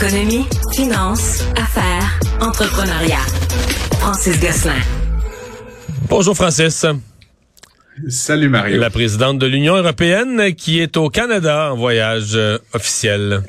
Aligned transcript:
Économie, 0.00 0.44
finance, 0.76 1.42
affaires, 1.60 2.20
entrepreneuriat. 2.40 3.18
Francis 3.98 4.38
Gosselin. 4.38 4.80
Bonjour 6.08 6.36
Francis. 6.36 6.86
Salut 8.08 8.48
Mario. 8.48 8.78
La 8.78 8.90
présidente 8.90 9.40
de 9.40 9.46
l'Union 9.46 9.76
européenne 9.76 10.54
qui 10.54 10.78
est 10.78 10.96
au 10.96 11.10
Canada 11.10 11.72
en 11.72 11.76
voyage 11.76 12.36
euh, 12.36 12.58
officiel. 12.74 13.42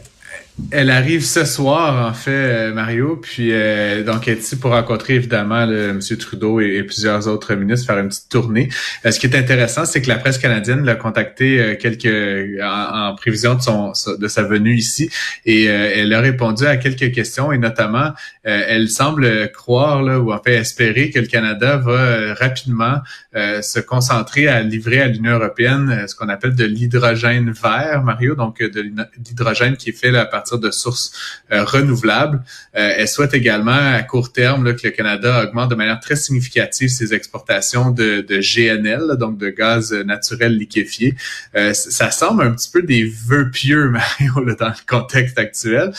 Elle 0.71 0.91
arrive 0.91 1.25
ce 1.25 1.45
soir, 1.45 2.07
en 2.07 2.13
fait, 2.13 2.31
euh, 2.31 2.73
Mario. 2.73 3.15
Puis 3.15 3.49
euh, 3.51 4.03
donc, 4.03 4.27
elle 4.27 4.37
est 4.37 4.59
pour 4.59 4.71
rencontrer 4.71 5.15
évidemment 5.15 5.65
le, 5.65 5.89
M. 5.89 5.99
Trudeau 6.17 6.59
et, 6.59 6.83
plusieurs 6.83 7.27
autres 7.27 7.55
ministres, 7.55 7.87
faire 7.87 7.97
une 7.97 8.09
petite 8.09 8.29
tournée. 8.29 8.69
Euh, 9.05 9.11
ce 9.11 9.19
qui 9.19 9.25
est 9.25 9.35
intéressant, 9.35 9.85
c'est 9.85 10.01
que 10.01 10.07
la 10.07 10.17
presse 10.17 10.37
canadienne 10.37 10.85
l'a 10.85 10.95
contacté 10.95 11.77
quelques 11.81 12.61
en, 12.61 13.15
prévision 13.15 13.55
de 13.55 13.61
son 13.61 13.93
de 14.19 14.27
sa 14.27 14.43
venue 14.43 14.75
ici, 14.75 15.09
et 15.45 15.65
elle 15.65 16.13
a 16.13 16.21
répondu 16.21 16.65
à 16.65 16.77
quelques 16.77 17.11
questions, 17.11 17.51
et 17.51 17.57
notamment, 17.57 18.11
elle 18.43 18.89
semble 18.89 19.51
croire 19.51 20.03
là, 20.03 20.19
ou 20.19 20.31
en 20.31 20.41
fait 20.41 20.55
espérer 20.55 21.09
que 21.09 21.19
le 21.19 21.27
Canada 21.27 21.77
va 21.77 22.33
rapidement 22.33 22.99
se 23.33 23.79
concentrer 23.79 24.47
à 24.47 24.61
livrer 24.61 25.01
à 25.01 25.07
l'Union 25.07 25.33
européenne 25.33 26.05
ce 26.07 26.15
qu'on 26.15 26.29
appelle 26.29 26.55
de 26.55 26.65
l'hydrogène 26.65 27.51
vert, 27.51 28.03
Mario. 28.03 28.35
Donc, 28.35 28.61
de 28.61 28.81
l'hydrogène 28.81 29.77
qui 29.77 29.89
est 29.89 29.99
fait 29.99 30.11
là, 30.11 30.21
à 30.21 30.25
partir 30.25 30.48
de 30.57 30.71
sources 30.71 31.11
euh, 31.51 31.63
renouvelables. 31.63 32.43
Euh, 32.75 32.93
elle 32.97 33.07
souhaite 33.07 33.33
également 33.33 33.71
à 33.71 34.01
court 34.03 34.31
terme 34.31 34.75
que 34.75 34.87
le 34.87 34.91
Canada 34.91 35.43
augmente 35.43 35.69
de 35.69 35.75
manière 35.75 35.99
très 35.99 36.15
significative 36.15 36.89
ses 36.89 37.13
exportations 37.13 37.91
de, 37.91 38.21
de 38.21 38.39
GNL, 38.39 39.17
donc 39.17 39.37
de 39.37 39.49
gaz 39.49 39.93
naturel 39.93 40.57
liquéfié. 40.57 41.15
Euh, 41.55 41.73
ça 41.73 42.11
semble 42.11 42.43
un 42.43 42.51
petit 42.51 42.69
peu 42.71 42.81
des 42.81 43.03
vœux 43.03 43.49
pieux, 43.51 43.89
Mario, 44.19 44.55
dans 44.59 44.67
le 44.67 44.73
contexte 44.87 45.37
actuel, 45.37 45.91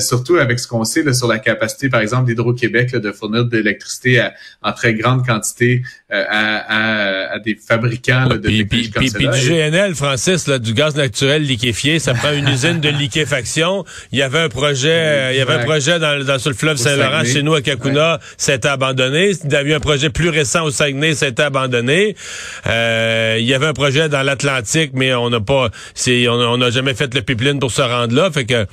surtout 0.00 0.36
avec 0.36 0.58
ce 0.58 0.66
qu'on 0.66 0.84
sait 0.84 1.12
sur 1.12 1.28
la 1.28 1.38
capacité, 1.38 1.88
par 1.88 2.00
exemple, 2.00 2.26
d'Hydro-Québec 2.26 2.92
de 2.96 3.12
fournir 3.12 3.44
de 3.44 3.56
l'électricité 3.56 4.28
en 4.62 4.72
très 4.72 4.94
grande 4.94 5.26
quantité 5.26 5.82
à, 6.10 7.32
à, 7.32 7.38
des 7.40 7.56
fabricants 7.56 8.28
de 8.28 8.38
puis, 8.38 8.64
puis, 8.64 8.90
comme 8.90 9.02
puis, 9.02 9.28
du 9.28 9.48
GNL, 9.48 9.94
Francis, 9.94 10.46
là, 10.46 10.58
du 10.58 10.72
gaz 10.74 10.94
naturel 10.94 11.42
liquéfié, 11.42 11.98
ça 11.98 12.14
prend 12.14 12.32
une 12.32 12.48
usine 12.48 12.80
de 12.80 12.88
liquéfaction 12.88 13.83
il 14.12 14.18
y 14.18 14.22
avait 14.22 14.40
un 14.40 14.48
projet, 14.48 15.32
il 15.32 15.38
y 15.38 15.40
avait 15.40 15.54
un 15.54 15.64
projet 15.64 15.98
dans, 15.98 16.38
sur 16.38 16.50
le 16.50 16.56
fleuve 16.56 16.76
Saint-Laurent 16.76 17.24
chez 17.24 17.42
nous 17.42 17.54
à 17.54 17.62
Kakuna, 17.62 18.20
c'était 18.36 18.68
abandonné. 18.68 19.32
Il 19.44 19.52
y 19.52 19.56
avait 19.56 19.74
un 19.74 19.80
projet 19.80 20.10
plus 20.10 20.28
récent 20.28 20.64
au 20.64 20.70
Saguenay, 20.70 21.14
c'était 21.14 21.42
abandonné. 21.42 22.16
Euh, 22.66 23.36
il 23.38 23.46
y 23.46 23.54
avait 23.54 23.66
un 23.66 23.72
projet 23.72 24.08
dans 24.08 24.22
l'Atlantique, 24.22 24.92
mais 24.94 25.14
on 25.14 25.30
n'a 25.30 25.40
pas, 25.40 25.70
c'est, 25.94 26.28
on 26.28 26.56
n'a 26.56 26.70
jamais 26.70 26.94
fait 26.94 27.12
le 27.14 27.22
pipeline 27.22 27.58
pour 27.58 27.70
se 27.70 27.82
rendre 27.82 28.14
là. 28.14 28.30
Fait 28.30 28.44
que 28.44 28.66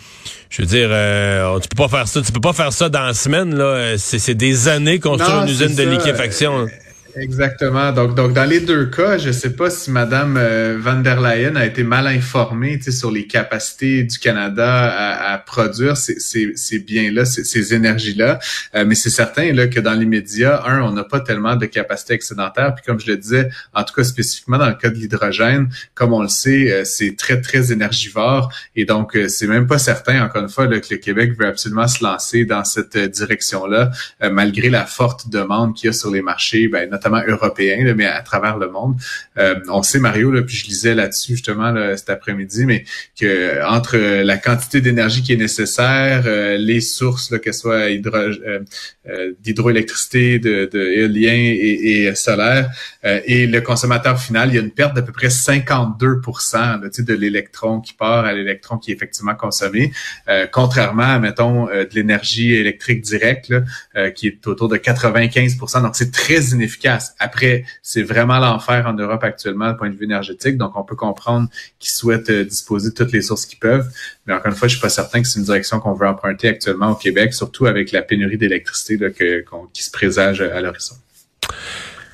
je 0.49 0.61
veux 0.61 0.67
dire, 0.67 0.89
euh, 0.91 1.59
tu 1.59 1.69
peux 1.69 1.81
pas 1.83 1.89
faire 1.89 2.07
ça, 2.07 2.21
tu 2.21 2.31
peux 2.31 2.41
pas 2.41 2.53
faire 2.53 2.73
ça 2.73 2.89
dans 2.89 3.03
la 3.03 3.13
semaine 3.13 3.55
là. 3.55 3.95
C'est, 3.97 4.35
des 4.35 4.67
années 4.67 4.99
qu'on 4.99 5.17
construit 5.17 5.41
une 5.43 5.49
usine 5.49 5.75
de 5.75 5.83
liquéfaction. 5.83 6.67
Exactement. 7.15 7.91
Donc, 7.91 8.15
donc 8.15 8.33
dans 8.33 8.45
les 8.45 8.59
deux 8.59 8.85
cas, 8.85 9.17
je 9.17 9.27
ne 9.27 9.33
sais 9.33 9.51
pas 9.51 9.69
si 9.69 9.91
Madame 9.91 10.37
euh, 10.37 10.77
van 10.79 10.99
der 10.99 11.19
Leyen 11.19 11.55
a 11.55 11.65
été 11.65 11.83
mal 11.83 12.07
informée 12.07 12.79
sur 12.81 13.11
les 13.11 13.27
capacités 13.27 14.03
du 14.03 14.17
Canada 14.17 14.91
à, 14.91 15.33
à 15.33 15.37
produire 15.37 15.97
ces, 15.97 16.19
ces, 16.19 16.53
ces 16.55 16.79
biens-là, 16.79 17.25
ces, 17.25 17.43
ces 17.43 17.73
énergies-là. 17.73 18.39
Euh, 18.75 18.85
mais 18.85 18.95
c'est 18.95 19.09
certain 19.09 19.51
là, 19.53 19.67
que 19.67 19.79
dans 19.79 19.93
les 19.93 20.05
médias, 20.05 20.61
un, 20.65 20.81
on 20.81 20.91
n'a 20.91 21.03
pas 21.03 21.19
tellement 21.19 21.55
de 21.55 21.65
capacité 21.65 22.13
excédentaire. 22.13 22.75
Puis 22.75 22.85
comme 22.85 22.99
je 22.99 23.07
le 23.07 23.17
disais, 23.17 23.49
en 23.73 23.83
tout 23.83 23.93
cas 23.93 24.03
spécifiquement 24.03 24.57
dans 24.57 24.69
le 24.69 24.75
cas 24.75 24.89
de 24.89 24.95
l'hydrogène, 24.95 25.69
comme 25.93 26.13
on 26.13 26.21
le 26.21 26.29
sait, 26.29 26.71
euh, 26.71 26.85
c'est 26.85 27.15
très, 27.17 27.41
très 27.41 27.71
énergivore. 27.71 28.51
Et 28.75 28.85
donc, 28.85 29.17
c'est 29.27 29.47
même 29.47 29.67
pas 29.67 29.77
certain, 29.77 30.23
encore 30.23 30.43
une 30.43 30.49
fois, 30.49 30.67
là, 30.67 30.79
que 30.79 30.87
le 30.91 30.97
Québec 30.97 31.33
veut 31.37 31.47
absolument 31.47 31.87
se 31.87 32.03
lancer 32.03 32.45
dans 32.45 32.63
cette 32.63 32.97
direction-là, 32.97 33.91
malgré 34.31 34.69
la 34.69 34.85
forte 34.85 35.29
demande 35.29 35.75
qu'il 35.75 35.87
y 35.87 35.89
a 35.89 35.93
sur 35.93 36.11
les 36.11 36.21
marchés, 36.21 36.67
ben, 36.67 36.89
notamment 37.01 37.23
européen, 37.27 37.93
mais 37.95 38.05
à 38.05 38.21
travers 38.21 38.57
le 38.57 38.69
monde. 38.69 38.95
Euh, 39.37 39.55
on 39.69 39.81
sait, 39.81 39.99
Mario, 39.99 40.31
puis 40.43 40.55
je 40.55 40.65
lisais 40.67 40.95
là-dessus 40.95 41.33
justement 41.33 41.73
cet 41.97 42.09
après-midi, 42.09 42.65
mais 42.65 42.85
que 43.19 43.63
entre 43.65 43.97
la 43.97 44.37
quantité 44.37 44.81
d'énergie 44.81 45.23
qui 45.23 45.33
est 45.33 45.37
nécessaire, 45.37 46.23
euh, 46.25 46.57
les 46.57 46.81
sources, 46.81 47.31
là, 47.31 47.39
que 47.39 47.51
ce 47.51 47.59
soit 47.59 47.89
hydro, 47.89 48.15
euh, 48.15 49.33
d'hydroélectricité, 49.41 50.39
de, 50.39 50.69
et, 50.73 52.13
solaire, 52.15 52.69
et 53.03 53.47
le 53.47 53.61
consommateur 53.61 54.19
final, 54.19 54.49
il 54.49 54.55
y 54.55 54.57
a 54.57 54.61
une 54.61 54.71
perte 54.71 54.95
d'à 54.95 55.01
peu 55.01 55.11
près 55.11 55.29
52 55.29 56.21
là, 56.53 56.79
de 56.97 57.13
l'électron 57.13 57.79
qui 57.79 57.93
part 57.93 58.25
à 58.25 58.33
l'électron 58.33 58.77
qui 58.77 58.91
est 58.91 58.95
effectivement 58.95 59.35
consommé, 59.35 59.91
contrairement 60.51 61.03
à, 61.03 61.19
mettons, 61.19 61.65
de 61.65 61.89
l'énergie 61.93 62.53
électrique 62.53 63.01
directe, 63.01 63.53
qui 64.15 64.27
est 64.27 64.47
autour 64.47 64.67
de 64.67 64.77
95 64.77 65.57
Donc, 65.57 65.95
c'est 65.95 66.11
très 66.11 66.41
inefficace. 66.51 66.90
Après, 67.19 67.65
c'est 67.81 68.03
vraiment 68.03 68.39
l'enfer 68.39 68.85
en 68.87 68.93
Europe 68.93 69.23
actuellement 69.23 69.71
du 69.71 69.77
point 69.77 69.89
de 69.89 69.95
vue 69.95 70.05
énergétique, 70.05 70.57
donc 70.57 70.75
on 70.75 70.83
peut 70.83 70.95
comprendre 70.95 71.49
qu'ils 71.79 71.91
souhaitent 71.91 72.29
euh, 72.29 72.43
disposer 72.43 72.89
de 72.89 72.95
toutes 72.95 73.11
les 73.11 73.21
sources 73.21 73.45
qu'ils 73.45 73.59
peuvent. 73.59 73.89
Mais 74.25 74.33
encore 74.33 74.47
une 74.51 74.57
fois, 74.57 74.67
je 74.67 74.75
suis 74.75 74.81
pas 74.81 74.89
certain 74.89 75.21
que 75.21 75.27
c'est 75.27 75.39
une 75.39 75.45
direction 75.45 75.79
qu'on 75.79 75.93
veut 75.93 76.07
emprunter 76.07 76.49
actuellement 76.49 76.91
au 76.91 76.95
Québec, 76.95 77.33
surtout 77.33 77.65
avec 77.65 77.91
la 77.91 78.01
pénurie 78.01 78.37
d'électricité 78.37 78.97
qui 79.73 79.83
se 79.83 79.91
présage 79.91 80.41
à 80.41 80.61
l'horizon. 80.61 80.95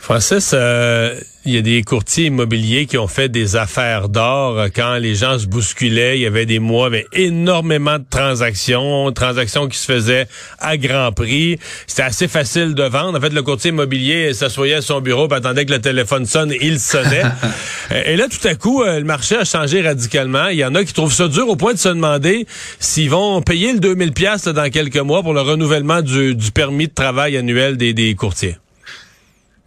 Francis, 0.07 0.51
euh, 0.53 1.19
il 1.43 1.53
y 1.53 1.57
a 1.57 1.61
des 1.61 1.83
courtiers 1.83 2.27
immobiliers 2.27 2.85
qui 2.85 2.97
ont 2.97 3.09
fait 3.09 3.27
des 3.27 3.57
affaires 3.57 4.07
d'or 4.07 4.57
euh, 4.57 4.67
quand 4.73 4.95
les 4.95 5.15
gens 5.15 5.37
se 5.37 5.47
bousculaient. 5.47 6.17
Il 6.17 6.21
y 6.21 6.25
avait 6.25 6.45
des 6.45 6.59
mois 6.59 6.85
avec 6.85 7.07
énormément 7.11 7.99
de 7.99 8.05
transactions, 8.09 9.11
transactions 9.11 9.67
qui 9.67 9.77
se 9.77 9.85
faisaient 9.85 10.29
à 10.59 10.77
grand 10.77 11.11
prix. 11.11 11.59
C'était 11.87 12.03
assez 12.03 12.29
facile 12.29 12.73
de 12.73 12.83
vendre. 12.83 13.17
En 13.17 13.21
fait, 13.21 13.33
le 13.33 13.43
courtier 13.43 13.71
immobilier 13.71 14.33
s'assoyait 14.33 14.75
à 14.75 14.81
son 14.81 15.01
bureau, 15.01 15.27
attendait 15.33 15.65
que 15.65 15.73
le 15.73 15.81
téléphone 15.81 16.25
sonne, 16.25 16.53
et 16.53 16.59
il 16.61 16.79
sonnait. 16.79 17.23
et 18.05 18.15
là, 18.15 18.27
tout 18.29 18.47
à 18.47 18.55
coup, 18.55 18.83
euh, 18.83 18.99
le 18.99 19.05
marché 19.05 19.35
a 19.35 19.43
changé 19.43 19.81
radicalement. 19.81 20.47
Il 20.47 20.57
y 20.57 20.63
en 20.63 20.73
a 20.73 20.85
qui 20.85 20.93
trouvent 20.93 21.11
ça 21.11 21.27
dur 21.27 21.49
au 21.49 21.57
point 21.57 21.73
de 21.73 21.79
se 21.79 21.89
demander 21.89 22.47
s'ils 22.79 23.09
vont 23.09 23.41
payer 23.41 23.73
le 23.73 23.81
2000 23.81 24.13
pièces 24.13 24.47
dans 24.47 24.69
quelques 24.69 24.95
mois 24.95 25.21
pour 25.21 25.33
le 25.33 25.41
renouvellement 25.41 26.01
du, 26.01 26.33
permis 26.53 26.87
de 26.87 26.93
travail 26.93 27.35
annuel 27.35 27.75
des 27.75 28.15
courtiers. 28.15 28.55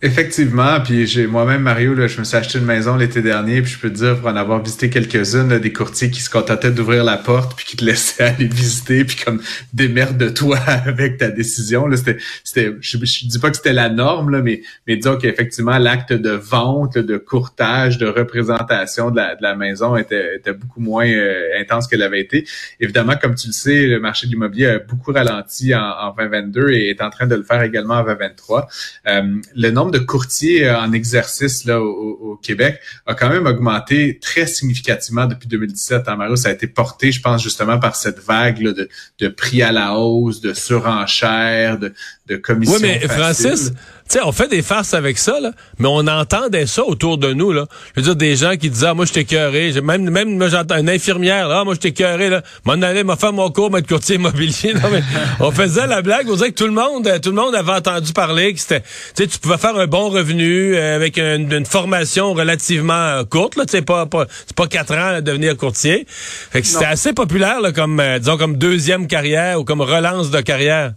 Effectivement, 0.03 0.81
puis 0.81 1.07
j'ai 1.07 1.27
moi-même 1.27 1.61
Mario, 1.61 1.93
là, 1.93 2.07
je 2.07 2.19
me 2.19 2.25
suis 2.25 2.35
acheté 2.35 2.59
une 2.59 2.65
maison 2.65 2.97
l'été 2.97 3.21
dernier, 3.21 3.61
puis 3.61 3.73
je 3.73 3.79
peux 3.79 3.91
te 3.91 3.97
dire 3.97 4.19
pour 4.19 4.29
en 4.29 4.37
avoir 4.37 4.63
visité 4.63 4.89
quelques-unes, 4.89 5.59
des 5.59 5.73
courtiers 5.75 6.11
qui 6.11 6.23
se 6.23 6.31
contentaient 6.31 6.71
d'ouvrir 6.71 7.05
la 7.05 7.19
porte 7.19 7.55
puis 7.55 7.67
qui 7.67 7.77
te 7.77 7.85
laissaient 7.85 8.23
aller 8.35 8.47
visiter, 8.47 9.05
puis 9.05 9.19
comme 9.23 9.43
démerde-toi 9.75 10.57
avec 10.87 11.19
ta 11.19 11.29
décision. 11.29 11.87
Là, 11.87 11.99
c'était, 11.99 12.17
c'était, 12.45 12.75
je, 12.81 12.97
dis 12.97 13.39
pas 13.39 13.51
que 13.51 13.57
c'était 13.57 13.75
la 13.75 13.91
norme 13.91 14.31
là, 14.31 14.41
mais 14.41 14.63
mais 14.87 14.97
disons 14.97 15.19
qu'effectivement 15.19 15.77
l'acte 15.77 16.15
de 16.15 16.31
vente, 16.31 16.97
de 16.97 17.19
courtage, 17.19 17.99
de 17.99 18.07
représentation 18.07 19.11
de 19.11 19.17
la, 19.17 19.37
de 19.37 19.43
la 19.43 19.55
maison 19.55 19.99
était, 19.99 20.37
était 20.37 20.55
beaucoup 20.55 20.81
moins 20.81 21.07
euh, 21.07 21.61
intense 21.61 21.87
qu'elle 21.89 22.03
avait 22.03 22.21
été. 22.21 22.47
Évidemment, 22.81 23.17
comme 23.21 23.35
tu 23.35 23.49
le 23.49 23.53
sais, 23.53 23.87
le 23.87 24.01
marché 24.01 24.29
de 24.29 24.33
l'immobilier 24.33 24.67
a 24.67 24.79
beaucoup 24.79 25.13
ralenti 25.13 25.75
en, 25.75 25.83
en 25.83 26.15
2022 26.17 26.71
et 26.71 26.89
est 26.89 27.03
en 27.03 27.11
train 27.11 27.27
de 27.27 27.35
le 27.35 27.43
faire 27.43 27.61
également 27.61 27.97
en 27.97 28.05
2023. 28.05 28.67
Euh, 29.07 29.37
le 29.55 29.71
nombre 29.71 29.90
de 29.91 29.99
courtiers 29.99 30.67
euh, 30.67 30.81
en 30.81 30.93
exercice 30.93 31.65
là 31.65 31.81
au, 31.81 32.39
Québec 32.43 32.81
a 33.07 33.15
quand 33.15 33.29
même 33.29 33.47
augmenté 33.47 34.19
très 34.19 34.47
significativement 34.47 35.27
depuis 35.27 35.47
2017. 35.47 36.09
En 36.09 36.13
hein, 36.13 36.17
Mario, 36.17 36.37
ça 36.37 36.49
a 36.49 36.53
été 36.53 36.67
porté, 36.67 37.13
je 37.13 37.21
pense, 37.21 37.43
justement 37.43 37.79
par 37.79 37.97
cette 37.97 38.19
vague 38.19 38.63
de, 38.63 38.89
de 39.19 39.29
prix 39.29 39.63
à 39.63 39.73
la 39.73 39.95
hausse, 39.95 40.41
de 40.41 40.55
surenchère, 40.55 41.79
de, 41.79 41.93
de 42.29 42.37
commissions. 42.37 42.77
Oui, 42.77 42.81
mais 42.83 43.01
Francis, 43.09 43.73
tu 44.11 44.19
sais, 44.19 44.25
on 44.25 44.33
fait 44.33 44.49
des 44.49 44.63
farces 44.63 44.93
avec 44.93 45.19
ça, 45.19 45.39
là, 45.39 45.53
mais 45.79 45.87
on 45.87 46.05
entendait 46.09 46.67
ça 46.67 46.85
autour 46.85 47.17
de 47.17 47.33
nous, 47.33 47.53
là. 47.53 47.67
Je 47.95 48.01
veux 48.01 48.07
dire, 48.07 48.17
des 48.17 48.35
gens 48.35 48.57
qui 48.57 48.69
disaient, 48.69 48.89
ah, 48.89 48.95
moi, 48.95 49.05
je 49.05 49.13
t'ai 49.13 49.81
Même, 49.81 50.11
même, 50.11 50.37
moi, 50.37 50.49
j'entends 50.49 50.79
une 50.79 50.91
infirmière, 50.91 51.47
là, 51.47 51.61
ah, 51.61 51.65
moi, 51.65 51.75
je 51.75 51.89
t'ai 51.89 51.95
là. 52.29 52.43
M'en 52.65 52.73
allait, 52.83 53.05
m'a 53.05 53.15
fait 53.15 53.31
mon 53.31 53.51
cours, 53.53 53.71
de 53.71 53.87
courtier 53.87 54.17
immobilier. 54.17 54.75
Non, 54.81 54.89
mais 54.91 55.03
on 55.41 55.51
faisait 55.51 55.87
la 55.87 56.01
blague, 56.01 56.27
on 56.29 56.33
disait 56.33 56.51
que 56.51 56.55
tout 56.55 56.67
le 56.67 56.73
monde, 56.73 57.07
euh, 57.07 57.19
tout 57.19 57.31
le 57.31 57.37
monde 57.37 57.55
avait 57.55 57.73
entendu 57.73 58.13
parler 58.13 58.55
que 58.55 58.61
c'était, 58.61 58.81
tu 58.81 58.89
sais, 59.15 59.27
tu 59.27 59.39
pouvais 59.39 59.59
faire 59.59 59.77
un 59.77 59.87
bon 59.87 60.09
revenu 60.09 60.75
euh, 60.75 60.97
avec 60.97 61.19
une, 61.19 61.67
formation 61.67 62.33
relativement 62.33 62.95
euh, 62.95 63.25
courte, 63.25 63.57
là, 63.57 63.67
tu 63.67 63.73
sais, 63.73 63.83
pas, 63.83 64.07
pas, 64.07 64.27
c'est 64.47 64.57
pas 64.57 64.67
quatre 64.67 64.95
ans 64.95 65.17
à 65.17 65.21
devenir 65.21 65.57
courtier. 65.57 66.07
Fait 66.09 66.63
que 66.63 66.67
c'était 66.67 66.87
assez 66.87 67.13
populaire, 67.13 67.61
là, 67.61 67.73
comme, 67.73 68.03
disons, 68.19 68.39
comme 68.39 68.57
deuxième 68.57 69.07
carrière 69.07 69.61
ou 69.61 69.65
comme 69.65 69.83
relance 69.83 70.31
de 70.31 70.41
carrière. 70.41 70.93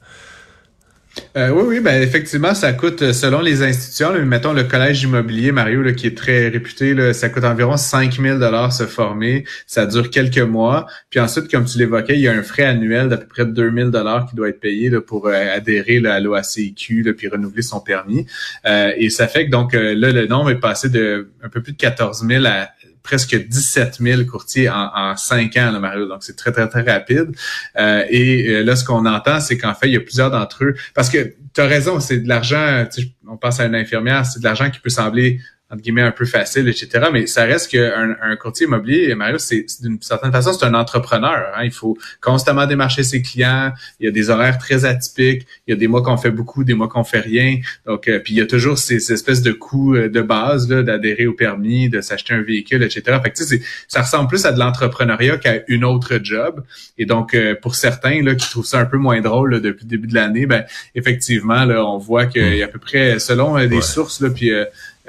Euh, 1.35 1.49
oui, 1.49 1.63
oui, 1.67 1.79
ben 1.79 2.01
effectivement, 2.01 2.53
ça 2.53 2.73
coûte, 2.73 3.01
euh, 3.01 3.13
selon 3.13 3.41
les 3.41 3.63
institutions, 3.63 4.13
mettons 4.25 4.53
le 4.53 4.63
collège 4.63 5.03
immobilier, 5.03 5.51
Mario, 5.51 5.81
là, 5.81 5.93
qui 5.93 6.07
est 6.07 6.17
très 6.17 6.47
réputé, 6.47 6.93
là, 6.93 7.13
ça 7.13 7.29
coûte 7.29 7.43
environ 7.43 7.77
5 7.77 8.19
000 8.19 8.39
se 8.71 8.85
former. 8.85 9.43
Ça 9.67 9.85
dure 9.85 10.09
quelques 10.09 10.39
mois. 10.39 10.87
Puis 11.09 11.19
ensuite, 11.19 11.49
comme 11.49 11.65
tu 11.65 11.77
l'évoquais, 11.77 12.15
il 12.15 12.21
y 12.21 12.27
a 12.27 12.33
un 12.33 12.43
frais 12.43 12.63
annuel 12.63 13.09
d'à 13.09 13.17
peu 13.17 13.27
près 13.27 13.45
2 13.45 13.71
000 13.71 13.91
qui 14.27 14.35
doit 14.35 14.49
être 14.49 14.59
payé 14.59 14.89
là, 14.89 15.01
pour 15.01 15.27
euh, 15.27 15.55
adhérer 15.55 15.99
là, 15.99 16.15
à 16.15 16.19
l'OACIQ 16.19 17.13
puis 17.15 17.27
renouveler 17.27 17.61
son 17.61 17.79
permis. 17.79 18.25
et 18.65 19.09
ça 19.09 19.27
fait 19.27 19.45
que 19.45 19.51
donc 19.51 19.73
là, 19.73 19.93
le 19.93 20.25
nombre 20.27 20.51
est 20.51 20.59
passé 20.59 20.89
de 20.89 21.29
un 21.43 21.49
peu 21.49 21.61
plus 21.61 21.73
de 21.73 21.77
14 21.77 22.25
000 22.27 22.45
à 22.45 22.69
presque 23.03 23.35
17 23.35 23.97
000 23.99 24.23
courtiers 24.23 24.69
en, 24.69 24.89
en 24.95 25.17
5 25.17 25.55
ans, 25.57 25.71
là, 25.71 25.79
Mario. 25.79 26.07
Donc, 26.07 26.23
c'est 26.23 26.35
très, 26.35 26.51
très, 26.51 26.67
très 26.67 26.81
rapide. 26.81 27.35
Euh, 27.77 28.03
et 28.09 28.47
euh, 28.47 28.63
là, 28.63 28.75
ce 28.75 28.85
qu'on 28.85 29.05
entend, 29.05 29.39
c'est 29.41 29.57
qu'en 29.57 29.75
fait, 29.75 29.87
il 29.87 29.93
y 29.93 29.97
a 29.97 29.99
plusieurs 29.99 30.31
d'entre 30.31 30.63
eux. 30.63 30.75
Parce 30.93 31.09
que 31.09 31.35
tu 31.53 31.61
as 31.61 31.67
raison, 31.67 31.99
c'est 31.99 32.19
de 32.19 32.27
l'argent, 32.27 32.85
on 33.27 33.37
pense 33.37 33.59
à 33.59 33.65
une 33.65 33.75
infirmière, 33.75 34.25
c'est 34.25 34.39
de 34.39 34.45
l'argent 34.45 34.69
qui 34.69 34.79
peut 34.79 34.89
sembler 34.89 35.39
entre 35.73 35.81
guillemets, 35.81 36.03
un 36.03 36.11
peu 36.11 36.25
facile, 36.25 36.69
etc. 36.69 37.07
Mais 37.11 37.25
ça 37.25 37.45
reste 37.45 37.71
qu'un 37.71 38.15
un 38.21 38.35
courtier 38.35 38.67
immobilier, 38.67 39.15
Mario, 39.15 39.39
c'est 39.39 39.65
d'une 39.81 39.99
certaine 40.01 40.31
façon, 40.31 40.53
c'est 40.53 40.65
un 40.65 40.75
entrepreneur. 40.75 41.51
Hein. 41.55 41.63
Il 41.63 41.71
faut 41.71 41.97
constamment 42.21 42.67
démarcher 42.67 43.01
ses 43.01 43.23
clients. 43.23 43.71
Il 43.99 44.05
y 44.05 44.07
a 44.07 44.11
des 44.11 44.29
horaires 44.29 44.59
très 44.59 44.85
atypiques. 44.85 45.47
Il 45.67 45.71
y 45.71 45.73
a 45.73 45.75
des 45.75 45.87
mois 45.87 46.03
qu'on 46.03 46.17
fait 46.17 46.29
beaucoup, 46.29 46.63
des 46.63 46.75
mois 46.75 46.87
qu'on 46.87 47.03
fait 47.03 47.21
rien. 47.21 47.57
Donc, 47.87 48.07
euh, 48.07 48.19
puis 48.19 48.33
il 48.35 48.37
y 48.37 48.41
a 48.41 48.45
toujours 48.45 48.77
ces, 48.77 49.11
espèces 49.11 49.41
de 49.41 49.51
coûts 49.51 49.95
euh, 49.95 50.09
de 50.09 50.21
base 50.21 50.67
d'adhérer 50.67 51.25
au 51.25 51.33
permis, 51.33 51.89
de 51.89 52.01
s'acheter 52.01 52.35
un 52.35 52.43
véhicule, 52.43 52.83
etc. 52.83 53.01
Fait 53.23 53.31
que, 53.31 53.37
tu 53.37 53.43
sais, 53.43 53.61
ça 53.87 54.03
ressemble 54.03 54.29
plus 54.29 54.45
à 54.45 54.51
de 54.51 54.59
l'entrepreneuriat 54.59 55.37
qu'à 55.37 55.63
une 55.67 55.83
autre 55.85 56.19
job. 56.21 56.63
Et 56.99 57.07
donc, 57.07 57.33
euh, 57.33 57.55
pour 57.59 57.73
certains 57.73 58.21
là, 58.21 58.35
qui 58.35 58.47
trouvent 58.47 58.65
ça 58.65 58.79
un 58.79 58.85
peu 58.85 58.97
moins 58.97 59.21
drôle 59.21 59.59
depuis 59.59 59.85
le 59.85 59.89
début 59.89 60.07
de 60.07 60.13
l'année, 60.13 60.45
ben 60.45 60.65
effectivement, 60.93 61.65
là, 61.65 61.83
on 61.83 61.97
voit 61.97 62.27
qu'il 62.27 62.57
y 62.57 62.61
a 62.61 62.65
à 62.65 62.69
peu 62.69 62.79
près, 62.79 63.17
selon 63.17 63.57
des 63.65 63.81
sources, 63.81 64.21
là, 64.21 64.29
puis 64.29 64.51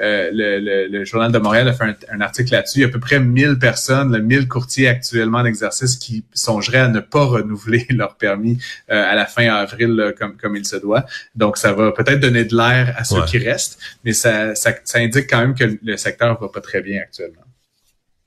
euh, 0.00 0.30
le, 0.32 1.04
Journal 1.04 1.30
de 1.30 1.38
Montréal 1.38 1.68
a 1.68 1.72
fait 1.72 2.06
un, 2.10 2.20
article 2.20 2.52
là-dessus. 2.52 2.78
Il 2.78 2.82
y 2.82 2.84
a 2.84 2.88
à 2.88 2.90
peu 2.90 3.00
près 3.00 3.20
1000 3.20 3.58
personnes, 3.58 4.12
le 4.12 4.20
1000 4.20 4.48
courtiers 4.48 4.88
actuellement 4.88 5.38
en 5.38 5.44
exercice 5.44 5.96
qui 5.96 6.24
songeraient 6.32 6.78
à 6.78 6.88
ne 6.88 7.00
pas 7.00 7.24
renouveler 7.24 7.86
leur 7.90 8.16
permis 8.16 8.58
euh, 8.90 9.10
à 9.10 9.14
la 9.14 9.26
fin 9.26 9.46
avril 9.54 10.14
comme, 10.18 10.36
comme 10.36 10.56
il 10.56 10.66
se 10.66 10.76
doit. 10.76 11.04
Donc, 11.34 11.58
ça 11.58 11.72
va 11.72 11.92
peut-être 11.92 12.20
donner 12.20 12.44
de 12.44 12.56
l'air 12.56 12.94
à 12.96 13.04
ceux 13.04 13.24
qui 13.24 13.38
restent, 13.38 13.78
mais 14.04 14.12
ça, 14.12 14.54
ça, 14.54 14.72
ça 14.84 14.98
indique 14.98 15.28
quand 15.28 15.40
même 15.40 15.54
que 15.54 15.78
le 15.82 15.96
secteur 15.96 16.40
va 16.40 16.48
pas 16.48 16.60
très 16.60 16.80
bien 16.80 17.00
actuellement. 17.00 17.42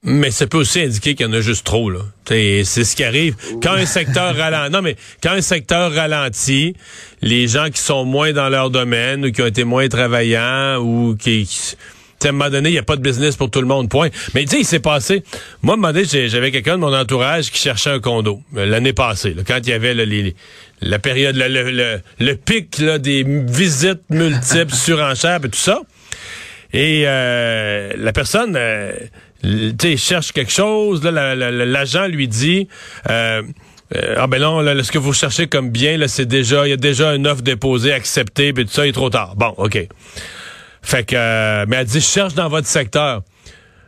Mais 0.03 0.29
ça 0.31 0.45
peut 0.45 0.59
aussi 0.59 0.81
indiquer 0.81 1.15
qu'il 1.15 1.25
y 1.25 1.29
en 1.29 1.33
a 1.33 1.41
juste 1.41 1.65
trop, 1.65 1.89
là. 1.89 1.99
C'est 2.25 2.63
ce 2.63 2.95
qui 2.95 3.03
arrive. 3.03 3.35
Quand 3.63 3.73
un 3.73 3.85
secteur 3.85 4.35
ralentit, 4.37 4.71
non, 4.71 4.81
mais 4.81 4.95
quand 5.23 5.31
un 5.31 5.41
secteur 5.41 5.91
ralentit, 5.91 6.75
les 7.21 7.47
gens 7.47 7.69
qui 7.69 7.81
sont 7.81 8.05
moins 8.05 8.31
dans 8.31 8.49
leur 8.49 8.69
domaine 8.69 9.25
ou 9.25 9.31
qui 9.31 9.41
ont 9.41 9.47
été 9.47 9.63
moins 9.63 9.87
travaillants 9.87 10.77
ou 10.77 11.15
qui, 11.17 11.49
à 12.23 12.29
un 12.29 12.31
moment 12.31 12.49
donné, 12.49 12.69
il 12.69 12.73
n'y 12.73 12.77
a 12.77 12.83
pas 12.83 12.95
de 12.95 13.01
business 13.01 13.35
pour 13.35 13.49
tout 13.49 13.61
le 13.61 13.67
monde, 13.67 13.89
point. 13.89 14.09
Mais 14.35 14.43
tu 14.45 14.51
sais, 14.51 14.59
il 14.59 14.65
s'est 14.65 14.79
passé. 14.79 15.23
Moi, 15.63 15.73
à 15.73 15.77
un 15.77 15.81
moment 15.81 15.93
donné, 15.93 16.05
j'avais 16.05 16.51
quelqu'un 16.51 16.73
de 16.73 16.81
mon 16.81 16.93
entourage 16.95 17.51
qui 17.51 17.59
cherchait 17.59 17.89
un 17.89 17.99
condo 17.99 18.41
euh, 18.55 18.65
l'année 18.65 18.93
passée, 18.93 19.35
quand 19.47 19.59
il 19.63 19.69
y 19.69 19.73
avait 19.73 19.95
la 20.81 20.99
période, 20.99 21.35
le, 21.35 22.33
pic 22.33 22.83
des 22.83 23.23
visites 23.25 24.01
multiples, 24.09 24.73
surenchères 24.73 25.39
et 25.43 25.49
tout 25.49 25.57
ça. 25.57 25.81
Et 26.73 27.03
euh, 27.05 27.93
la 27.97 28.11
personne, 28.13 28.55
euh, 28.57 28.91
tu 29.77 29.97
cherche 29.97 30.31
quelque 30.31 30.51
chose, 30.51 31.03
l'agent 31.03 32.07
lui 32.07 32.27
dit... 32.27 32.67
Euh, 33.09 33.41
euh, 33.95 34.15
ah 34.17 34.27
ben 34.27 34.41
non, 34.41 34.59
là, 34.59 34.83
ce 34.83 34.91
que 34.91 34.97
vous 34.97 35.13
cherchez 35.13 35.47
comme 35.47 35.69
bien, 35.69 35.95
là, 35.95 36.09
c'est 36.09 36.25
déjà, 36.25 36.67
il 36.67 36.71
y 36.71 36.73
a 36.73 36.77
déjà 36.77 37.15
une 37.15 37.25
offre 37.25 37.41
déposée, 37.41 37.93
acceptée, 37.93 38.51
puis 38.51 38.65
tout 38.65 38.71
ça, 38.71 38.85
il 38.85 38.89
est 38.89 38.91
trop 38.91 39.09
tard. 39.09 39.35
Bon, 39.37 39.53
OK. 39.55 39.79
Fait 40.81 41.05
que, 41.05 41.15
euh, 41.15 41.65
mais 41.69 41.77
elle 41.77 41.85
dit, 41.85 42.01
je 42.01 42.05
cherche 42.05 42.33
dans 42.33 42.49
votre 42.49 42.67
secteur. 42.67 43.21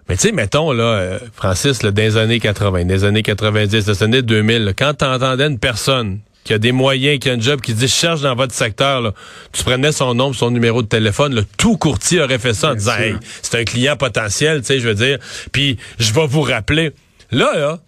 Mais 0.07 0.15
tu 0.15 0.21
sais, 0.21 0.31
mettons, 0.31 0.71
là, 0.71 1.19
Francis, 1.35 1.83
là, 1.83 1.91
les 1.93 2.15
années 2.15 2.39
80, 2.39 2.85
des 2.85 3.03
années 3.03 3.23
90, 3.23 3.85
des 3.85 4.03
années 4.03 4.21
2000, 4.21 4.73
quand 4.77 4.93
t'entendais 4.93 5.47
une 5.47 5.59
personne 5.59 6.19
qui 6.50 6.56
a 6.56 6.57
des 6.57 6.72
moyens, 6.72 7.19
qui 7.19 7.30
a 7.30 7.34
un 7.34 7.40
job, 7.40 7.62
qui 7.62 7.75
dit 7.75 7.88
cherche 7.88 8.22
dans 8.22 8.34
votre 8.34 8.56
secteur, 8.56 9.13
tu 9.51 9.63
prenais 9.63 9.92
son 9.92 10.16
nom, 10.16 10.34
son 10.34 10.50
numéro 10.50 10.81
de 10.81 10.88
téléphone, 10.88 11.46
tout 11.57 11.78
courtier 11.78 12.22
aurait 12.22 12.40
fait 12.40 12.56
ça 12.56 12.72
en 12.72 12.74
disant 12.74 12.98
Hey, 12.98 13.13
c'est 13.44 13.60
un 13.60 13.63
client 13.63 13.96
potentiel, 13.96 14.62
tu 14.62 14.66
sais, 14.66 14.80
je 14.80 14.88
veux 14.88 14.96
dire. 14.96 15.19
Puis 15.51 15.78
je 16.00 16.12
vais 16.12 16.25
vous 16.25 16.42
rappeler. 16.42 16.94
Là, 17.30 17.56
là, 17.56 17.80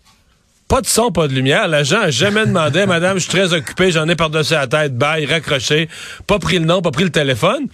pas 0.68 0.82
de 0.82 0.86
son, 0.86 1.12
pas 1.12 1.28
de 1.28 1.34
lumière. 1.34 1.68
L'agent 1.68 2.02
a 2.02 2.12
jamais 2.12 2.46
demandé, 2.46 2.86
Madame, 2.88 3.16
je 3.18 3.24
suis 3.24 3.32
très 3.32 3.52
occupé, 3.52 3.90
j'en 3.90 4.08
ai 4.08 4.16
par-dessus 4.16 4.54
la 4.54 4.68
tête, 4.68 4.96
bye, 4.96 5.26
raccroché, 5.26 5.90
pas 6.28 6.38
pris 6.38 6.60
le 6.60 6.66
nom, 6.66 6.84
pas 6.84 6.92
pris 6.92 7.06
le 7.06 7.10
téléphone. 7.10 7.66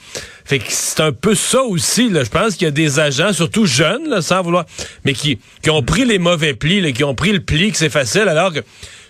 Fait 0.45 0.59
que 0.59 0.67
c'est 0.69 1.01
un 1.01 1.11
peu 1.11 1.35
ça 1.35 1.63
aussi, 1.63 2.07
là. 2.07 2.23
Je 2.23 2.29
pense 2.29 2.55
qu'il 2.55 2.63
y 2.63 2.69
a 2.69 2.71
des 2.71 3.01
agents, 3.01 3.33
surtout 3.33 3.65
jeunes, 3.65 4.07
là, 4.07 4.21
sans 4.21 4.41
vouloir, 4.41 4.63
mais 5.03 5.11
qui, 5.11 5.37
qui 5.61 5.69
ont 5.69 5.83
pris 5.83 6.05
les 6.05 6.17
mauvais 6.17 6.53
plis, 6.53 6.79
là, 6.79 6.93
qui 6.93 7.03
ont 7.03 7.13
pris 7.13 7.33
le 7.33 7.41
pli, 7.41 7.73
que 7.73 7.77
c'est 7.77 7.89
facile, 7.89 8.29
alors 8.29 8.53
que 8.53 8.61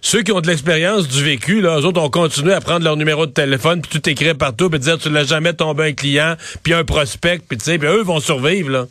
ceux 0.01 0.23
qui 0.23 0.31
ont 0.31 0.41
de 0.41 0.47
l'expérience 0.47 1.07
du 1.07 1.23
vécu, 1.23 1.61
là, 1.61 1.79
eux 1.79 1.85
autres 1.85 2.01
ont 2.01 2.09
continué 2.09 2.53
à 2.53 2.61
prendre 2.61 2.83
leur 2.83 2.97
numéro 2.97 3.25
de 3.25 3.31
téléphone, 3.31 3.81
puis 3.81 3.99
tout 3.99 4.09
écrire 4.09 4.35
partout, 4.35 4.69
puis 4.69 4.79
dire 4.79 4.97
tu 4.97 5.09
l'as 5.09 5.23
jamais 5.23 5.53
tombé 5.53 5.85
un 5.85 5.93
client, 5.93 6.35
puis 6.63 6.73
un 6.73 6.83
prospect, 6.83 7.39
puis 7.47 7.57
tu 7.57 7.65
sais, 7.65 7.77
puis 7.77 7.87
eux 7.87 8.03
vont 8.03 8.19
survivre, 8.19 8.69
là. 8.69 8.87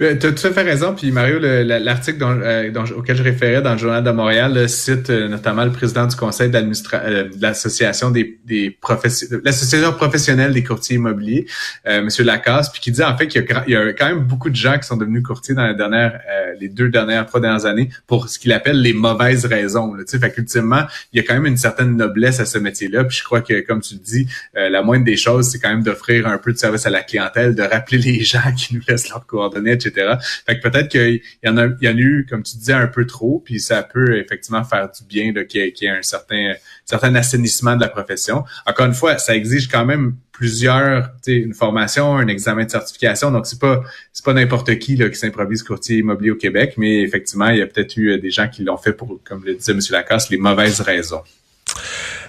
Euh, 0.00 0.16
tu 0.18 0.26
as 0.26 0.32
tout 0.32 0.46
à 0.46 0.50
fait 0.50 0.62
raison. 0.62 0.94
Puis 0.94 1.10
Mario, 1.10 1.38
l'article 1.40 2.22
euh, 2.22 2.72
auquel 2.96 3.16
je 3.16 3.22
référais 3.22 3.62
dans 3.62 3.72
le 3.72 3.78
Journal 3.78 4.02
de 4.02 4.10
Montréal 4.10 4.68
cite 4.68 5.10
euh, 5.10 5.28
notamment 5.28 5.64
le 5.64 5.72
président 5.72 6.06
du 6.06 6.16
conseil 6.16 6.50
d'administration 6.50 7.10
de 7.10 7.42
l'association 7.42 8.10
des, 8.10 8.38
des 8.44 8.78
l'association 9.44 9.92
professionnelle 9.92 10.52
des 10.52 10.64
courtiers 10.64 10.96
immobiliers, 10.96 11.46
Monsieur 12.02 12.24
Lacasse, 12.24 12.70
puis 12.70 12.80
qui 12.80 12.90
dit 12.90 13.02
en 13.02 13.16
fait 13.16 13.28
qu'il 13.28 13.44
y, 13.68 13.76
a 13.76 13.92
quand 13.92 14.06
même 14.06 14.20
beaucoup 14.20 14.50
de 14.50 14.56
gens 14.56 14.78
qui 14.78 14.86
sont 14.86 14.96
devenus 14.96 15.22
courtiers 15.22 15.54
dans 15.54 15.66
les 15.66 15.74
dernières, 15.74 16.20
les 16.58 16.68
deux 16.68 16.88
dernières, 16.88 17.26
trois 17.26 17.40
dernières 17.40 17.66
années 17.66 17.90
pour 18.06 18.28
ce 18.28 18.38
qu'il 18.38 18.52
appelle 18.52 18.80
les 18.80 18.92
mauvaises 18.92 19.44
raisons. 19.46 19.94
Sais, 20.06 20.18
fait 20.18 20.32
qu'ultimement, 20.32 20.82
il 21.12 21.20
y 21.20 21.20
a 21.20 21.26
quand 21.26 21.34
même 21.34 21.46
une 21.46 21.56
certaine 21.56 21.96
noblesse 21.96 22.40
à 22.40 22.46
ce 22.46 22.58
métier-là. 22.58 23.04
Puis 23.04 23.18
je 23.18 23.24
crois 23.24 23.40
que, 23.40 23.60
comme 23.60 23.80
tu 23.80 23.94
le 23.94 24.00
dis, 24.00 24.26
la 24.54 24.82
moindre 24.82 25.04
des 25.04 25.16
choses, 25.16 25.50
c'est 25.50 25.58
quand 25.58 25.70
même 25.70 25.82
d'offrir 25.82 26.26
un 26.26 26.38
peu 26.38 26.52
de 26.52 26.58
service 26.58 26.86
à 26.86 26.90
la 26.90 27.02
clientèle, 27.02 27.54
de 27.54 27.62
rappeler 27.62 27.98
les 27.98 28.22
gens 28.22 28.52
qui 28.56 28.74
nous 28.74 28.82
laissent 28.88 29.08
leurs 29.08 29.26
coordonnées, 29.26 29.59
Fait 30.46 30.58
que 30.58 30.68
peut-être 30.68 30.88
qu'il 30.88 31.20
y 31.42 31.48
en 31.48 31.56
a, 31.56 31.66
il 31.80 31.88
y 31.88 31.88
en 31.88 31.96
a 31.96 32.00
eu, 32.00 32.26
comme 32.28 32.42
tu 32.42 32.56
disais, 32.56 32.72
un 32.72 32.86
peu 32.86 33.06
trop, 33.06 33.42
puis 33.44 33.60
ça 33.60 33.82
peut 33.82 34.18
effectivement 34.18 34.64
faire 34.64 34.90
du 34.90 35.04
bien 35.04 35.32
qu'il 35.44 35.60
y, 35.60 35.84
ait 35.84 35.88
un 35.88 36.02
certain, 36.02 36.54
certain 36.84 37.14
assainissement 37.14 37.76
de 37.76 37.80
la 37.80 37.88
profession. 37.88 38.44
Encore 38.66 38.86
une 38.86 38.94
fois, 38.94 39.18
ça 39.18 39.34
exige 39.34 39.68
quand 39.68 39.84
même 39.84 40.14
plusieurs, 40.32 41.10
une 41.26 41.54
formation, 41.54 42.16
un 42.16 42.28
examen 42.28 42.64
de 42.64 42.70
certification. 42.70 43.30
Donc, 43.30 43.46
c'est 43.46 43.60
pas 43.60 43.82
c'est 44.12 44.24
pas 44.24 44.32
n'importe 44.32 44.78
qui 44.78 44.96
qui 44.96 45.14
s'improvise 45.14 45.62
courtier 45.62 45.98
immobilier 45.98 46.30
au 46.30 46.36
Québec, 46.36 46.74
mais 46.76 47.02
effectivement, 47.02 47.48
il 47.48 47.58
y 47.58 47.62
a 47.62 47.66
peut-être 47.66 47.96
eu 47.96 48.18
des 48.18 48.30
gens 48.30 48.48
qui 48.48 48.64
l'ont 48.64 48.78
fait 48.78 48.92
pour, 48.92 49.20
comme 49.22 49.44
le 49.44 49.54
disait 49.54 49.72
M. 49.72 49.80
Lacasse, 49.90 50.30
les 50.30 50.38
mauvaises 50.38 50.80
raisons. 50.80 51.22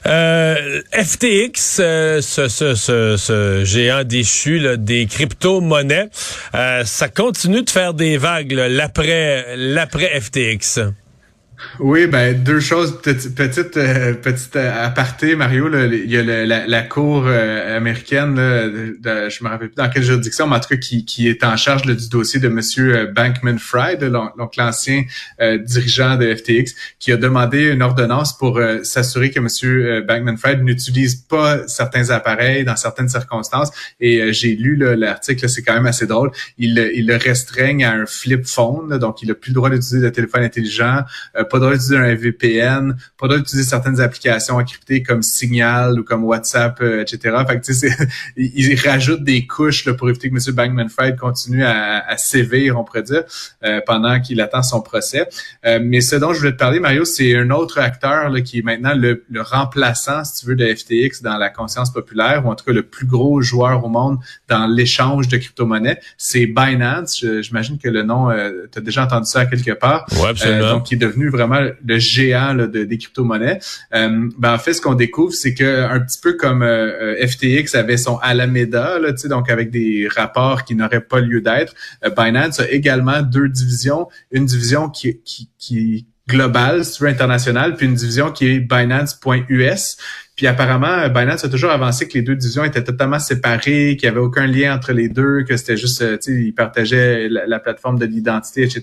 Euh, 0.05 0.81
FTX, 0.93 1.77
euh, 1.79 2.22
ce, 2.22 2.48
ce, 2.48 2.75
ce, 2.75 3.63
géant 3.63 4.03
déchu 4.03 4.77
des 4.77 5.05
crypto-monnaies, 5.05 6.10
euh, 6.55 6.84
ça 6.86 7.08
continue 7.08 7.63
de 7.63 7.70
faire 7.70 7.93
des 7.93 8.17
vagues 8.17 8.51
l'après 8.51 10.20
FTX. 10.20 10.91
Oui, 11.80 12.08
ben 12.08 12.44
deux 12.44 12.60
choses. 12.60 13.01
Petite 13.01 13.36
petite, 13.36 13.77
euh, 13.77 14.13
petite 14.13 14.56
euh, 14.56 14.86
aparté, 14.86 15.36
Mario. 15.36 15.68
Là, 15.68 15.86
il 15.86 16.12
y 16.12 16.18
a 16.18 16.24
la, 16.24 16.68
la, 16.68 16.82
cour 16.84 17.24
euh, 17.25 17.77
américaine, 17.77 18.36
là, 18.36 19.30
je 19.30 19.44
me 19.44 19.50
rappelle 19.50 19.70
plus 19.70 19.75
dans 19.75 19.89
quelle 19.89 20.03
juridiction, 20.03 20.48
mais 20.48 20.58
en 20.58 20.60
tout 20.60 20.70
cas 20.70 20.75
qui, 20.75 21.06
qui 21.06 21.27
est 21.27 21.44
en 21.44 21.56
charge 21.58 21.84
du 21.84 22.10
dossier 22.10 22.39
de 22.39 22.48
Monsieur 22.50 23.08
Bankman 23.08 23.58
Fried, 23.58 24.03
donc 24.03 24.56
l'ancien 24.58 25.03
dirigeant 25.39 26.18
de 26.18 26.36
FTX, 26.36 26.75
qui 27.00 27.12
a 27.12 27.18
demandé 27.18 27.72
une 27.72 27.82
ordonnance 27.82 28.38
pour 28.38 28.60
s'assurer 28.84 29.32
que 29.32 29.39
Monsieur 29.39 30.01
Bankman 30.01 30.38
Fried 30.38 30.63
n'utilise 30.63 31.15
pas 31.15 31.68
certains 31.68 32.10
appareils 32.10 32.63
dans 32.63 32.75
certaines 32.75 33.10
circonstances. 33.10 33.72
Et 34.00 34.34
j'ai 34.34 34.56
lu 34.56 34.75
l'article, 34.75 35.48
c'est 35.50 35.62
quand 35.62 35.74
même 35.74 35.88
assez 35.88 36.08
drôle. 36.08 36.32
Il, 36.58 36.91
il 36.94 37.08
le 37.08 37.15
restreigne 37.15 37.84
à 37.84 37.94
un 37.94 38.06
flip 38.06 38.46
phone, 38.46 38.98
donc 38.98 39.22
il 39.22 39.32
a 39.32 39.36
plus 39.36 39.51
le 39.51 39.56
droit 39.56 39.70
d'utiliser 39.70 40.01
de 40.01 40.10
téléphone 40.10 40.44
intelligent 40.44 41.03
pas 41.51 41.58
le 41.58 41.62
droit 41.62 41.74
d'utiliser 41.74 41.98
un 41.98 42.15
VPN, 42.15 42.96
pas 43.20 43.25
le 43.25 43.27
droit 43.27 43.38
d'utiliser 43.38 43.67
certaines 43.67 44.00
applications 44.00 44.55
encryptées 44.55 45.03
comme 45.03 45.22
Signal 45.22 46.00
ou 46.00 46.03
comme 46.03 46.24
WhatsApp, 46.24 46.79
euh, 46.81 47.01
etc. 47.01 47.38
Fait 47.48 47.60
que, 47.60 47.65
tu 47.65 47.74
sais, 47.74 47.91
ils 48.38 48.79
rajoutent 48.79 49.24
des 49.24 49.46
couches 49.46 49.86
là, 49.86 49.93
pour 49.93 50.10
éviter 50.10 50.29
que 50.29 50.36
M. 50.36 50.55
Bankman-Fried 50.55 51.17
continue 51.17 51.63
à, 51.63 52.00
à, 52.08 52.17
sévir, 52.17 52.79
on 52.79 52.84
pourrait 52.84 53.03
dire, 53.03 53.24
euh, 53.63 53.81
pendant 53.86 54.20
qu'il 54.22 54.39
attend 54.39 54.63
son 54.63 54.81
procès. 54.81 55.27
Euh, 55.65 55.79
mais 55.84 56.01
ce 56.01 56.15
dont 56.15 56.34
je 56.34 56.39
voulais 56.39 56.53
te 56.53 56.58
parler, 56.58 56.79
Mario, 56.79 57.03
c'est 57.03 57.36
un 57.36 57.50
autre 57.50 57.79
acteur 57.79 58.29
là, 58.29 58.41
qui 58.41 58.60
est 58.60 58.63
maintenant 58.63 58.93
le, 58.96 59.25
le, 59.29 59.41
remplaçant, 59.41 60.24
si 60.24 60.41
tu 60.41 60.46
veux, 60.48 60.55
de 60.55 60.74
FTX 60.74 61.22
dans 61.22 61.38
la 61.38 61.50
conscience 61.50 61.91
populaire, 61.91 62.46
ou 62.46 62.50
en 62.50 62.55
tout 62.55 62.63
cas 62.63 62.74
le 62.74 62.84
plus 62.84 63.05
gros 63.05 63.41
joueur 63.41 63.84
au 63.84 63.89
monde 63.89 64.20
dans 64.48 64.67
l'échange 64.67 65.27
de 65.27 65.38
crypto-monnaies. 65.38 66.00
C'est 66.17 66.46
Binance. 66.46 67.25
J'imagine 67.41 67.77
que 67.77 67.89
le 67.89 68.03
nom, 68.03 68.29
tu 68.72 68.79
as 68.79 68.81
déjà 68.81 69.03
entendu 69.03 69.25
ça 69.25 69.46
quelque 69.46 69.72
part. 69.72 70.05
Ouais, 70.22 70.29
absolument. 70.29 70.74
donc, 70.74 70.86
qui 70.86 70.96
est 70.96 70.98
devenu 70.98 71.29
vraiment 71.29 71.40
le 71.48 72.00
géant 72.00 72.53
de, 72.55 72.65
des 72.83 72.98
crypto-monnaies. 72.98 73.60
ben, 73.91 74.31
en 74.43 74.57
fait, 74.57 74.74
ce 74.74 74.81
qu'on 74.81 74.95
découvre, 74.95 75.33
c'est 75.33 75.53
que 75.53 75.83
un 75.83 76.00
petit 76.00 76.19
peu 76.21 76.33
comme 76.33 76.63
FTX 76.63 77.75
avait 77.75 77.98
son 77.98 78.17
Alameda, 78.17 79.00
là, 79.00 79.12
donc 79.29 79.50
avec 79.50 79.71
des 79.71 80.07
rapports 80.13 80.63
qui 80.63 80.75
n'auraient 80.75 81.01
pas 81.01 81.19
lieu 81.19 81.41
d'être. 81.41 81.74
Euh, 82.03 82.10
Binance 82.10 82.60
a 82.60 82.69
également 82.69 83.21
deux 83.21 83.50
divisions, 83.50 84.07
une 84.31 84.45
division 84.45 84.89
qui, 84.89 85.19
qui, 85.24 85.50
qui 85.57 86.05
globale, 86.27 86.83
internationale, 87.01 87.75
puis 87.75 87.88
une 87.88 87.95
division 87.95 88.31
qui 88.31 88.48
est 88.48 88.60
Binance.us, 88.60 89.98
puis 90.41 90.48
apparemment, 90.48 91.07
Binance 91.10 91.45
a 91.45 91.50
toujours 91.50 91.69
avancé 91.69 92.07
que 92.07 92.15
les 92.15 92.24
deux 92.24 92.36
divisions 92.36 92.63
étaient 92.63 92.83
totalement 92.83 93.19
séparées, 93.19 93.95
qu'il 93.95 94.10
n'y 94.10 94.17
avait 94.17 94.25
aucun 94.25 94.48
lien 94.48 94.75
entre 94.75 94.91
les 94.91 95.07
deux, 95.07 95.43
que 95.43 95.55
c'était 95.55 95.77
juste, 95.77 96.01
euh, 96.01 96.17
tu 96.17 96.33
sais, 96.33 96.41
ils 96.45 96.51
partageaient 96.51 97.29
la, 97.29 97.60
plateforme 97.60 98.00
de 98.00 98.07
l'identité, 98.07 98.63
etc. 98.63 98.81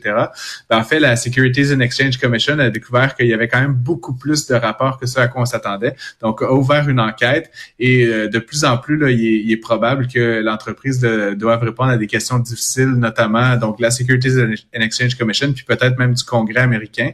Ben, 0.71 0.79
en 0.79 0.85
fait, 0.85 1.01
la 1.01 1.17
Securities 1.17 1.75
and 1.75 1.81
Exchange 1.81 2.17
Commission 2.19 2.61
a 2.61 2.71
découvert 2.71 3.17
qu'il 3.17 3.27
y 3.27 3.35
avait 3.35 3.49
quand 3.49 3.61
même 3.61 3.75
beaucoup 3.75 4.15
plus 4.15 4.47
de 4.47 4.55
rapports 4.55 5.01
que 5.01 5.07
ce 5.07 5.19
à 5.19 5.27
quoi 5.27 5.43
on 5.43 5.47
s'attendait. 5.47 5.97
Donc, 6.21 6.43
a 6.43 6.53
ouvert 6.53 6.89
une 6.89 7.01
enquête 7.01 7.51
et 7.81 8.07
euh, 8.07 8.29
de 8.29 8.39
plus 8.39 8.65
en 8.65 8.79
plus, 8.79 8.97
là, 8.97 9.11
il, 9.11 9.51
est, 9.51 9.57
probable 9.57 10.07
que 10.07 10.41
l'entreprise 10.41 11.01
doive 11.01 11.65
répondre 11.65 11.91
à 11.91 11.97
des 11.97 12.07
questions 12.07 12.39
difficiles, 12.39 12.91
notamment 12.91 13.57
donc 13.57 13.81
la 13.81 13.91
Securities 13.91 14.41
and 14.41 14.81
Exchange 14.81 15.17
Commission, 15.17 15.53
puis 15.53 15.65
peut-être 15.65 15.99
même 15.99 16.15
du 16.15 16.23
Congrès 16.23 16.61
américain. 16.61 17.11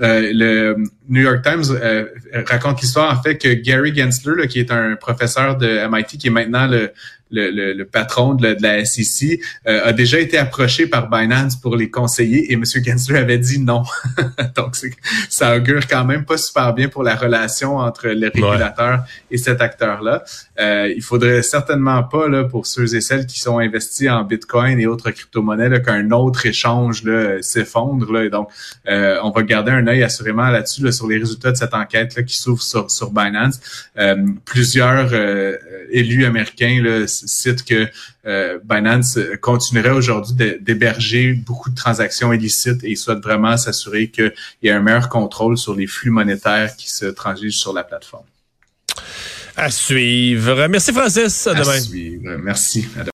Euh, 0.00 0.30
le 0.32 0.76
New 1.08 1.22
York 1.22 1.42
Times 1.42 1.64
euh, 1.70 2.06
raconte 2.46 2.80
l'histoire 2.80 3.18
en 3.18 3.20
fait 3.20 3.36
que 3.36 3.52
Gary 3.52 3.94
Gensler, 3.94 4.46
qui 4.46 4.60
est 4.60 4.70
un 4.70 4.94
professeur 4.94 5.56
de 5.56 5.86
MIT, 5.88 6.18
qui 6.18 6.28
est 6.28 6.30
maintenant 6.30 6.68
le, 6.68 6.92
le, 7.30 7.72
le, 7.72 7.84
patron 7.84 8.34
de 8.34 8.56
la, 8.60 8.84
SEC, 8.84 9.40
euh, 9.66 9.80
a 9.84 9.92
déjà 9.92 10.18
été 10.18 10.38
approché 10.38 10.86
par 10.86 11.10
Binance 11.10 11.56
pour 11.56 11.76
les 11.76 11.90
conseiller 11.90 12.50
et 12.50 12.54
M. 12.54 12.64
Gensler 12.64 13.18
avait 13.18 13.38
dit 13.38 13.58
non. 13.58 13.82
Donc, 14.56 14.76
ça 15.28 15.56
augure 15.56 15.86
quand 15.86 16.04
même 16.04 16.24
pas 16.24 16.36
super 16.36 16.72
bien 16.74 16.88
pour 16.88 17.02
la 17.02 17.14
relation 17.14 17.76
entre 17.76 18.08
le 18.08 18.28
régulateur 18.28 19.04
et 19.30 19.38
cet 19.38 19.60
acteur-là. 19.60 20.24
Euh, 20.58 20.92
il 20.94 21.02
faudrait 21.02 21.42
certainement 21.42 22.02
pas, 22.02 22.28
là, 22.28 22.44
pour 22.44 22.66
ceux 22.66 22.94
et 22.94 23.00
celles 23.00 23.26
qui 23.26 23.40
sont 23.40 23.58
investis 23.58 24.08
en 24.08 24.24
Bitcoin 24.24 24.80
et 24.80 24.86
autres 24.86 25.10
crypto-monnaies, 25.10 25.82
qu'un 25.82 26.10
autre 26.10 26.46
échange 26.46 27.02
s'effondre. 27.40 28.12
Là, 28.12 28.28
donc, 28.28 28.48
euh, 28.88 29.18
on 29.22 29.30
va 29.30 29.42
garder 29.42 29.72
un 29.72 29.86
œil 29.86 30.02
assurément 30.02 30.48
là-dessus, 30.48 30.90
sur 30.92 31.06
les 31.08 31.18
résultats 31.18 31.52
de 31.52 31.56
cette 31.56 31.74
enquête 31.74 32.16
là, 32.16 32.22
qui 32.22 32.36
s'ouvre 32.36 32.62
sur, 32.62 32.90
sur 32.90 33.10
Binance. 33.10 33.60
Euh, 33.98 34.16
plusieurs 34.44 35.12
élus 35.90 36.24
américains 36.24 36.80
là, 36.82 37.06
cite 37.26 37.64
que 37.64 37.88
euh, 38.26 38.58
Binance 38.64 39.18
continuerait 39.40 39.90
aujourd'hui 39.90 40.56
d'héberger 40.60 41.32
beaucoup 41.32 41.70
de 41.70 41.74
transactions 41.74 42.32
illicites 42.32 42.84
et 42.84 42.90
il 42.90 42.96
souhaite 42.96 43.20
vraiment 43.20 43.56
s'assurer 43.56 44.08
qu'il 44.08 44.32
y 44.62 44.68
ait 44.68 44.72
un 44.72 44.80
meilleur 44.80 45.08
contrôle 45.08 45.58
sur 45.58 45.74
les 45.74 45.86
flux 45.86 46.10
monétaires 46.10 46.76
qui 46.76 46.90
se 46.90 47.06
transigent 47.06 47.58
sur 47.58 47.72
la 47.72 47.84
plateforme. 47.84 48.26
À 49.56 49.70
suivre. 49.70 50.68
Merci 50.68 50.92
Francis. 50.92 51.46
À, 51.48 51.50
à 51.50 51.80
Suivre. 51.80 52.36
Merci. 52.40 52.86